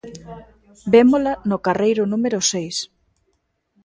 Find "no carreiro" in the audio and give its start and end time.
1.49-2.03